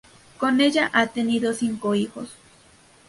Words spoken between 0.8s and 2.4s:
ha tenido cinco hijos.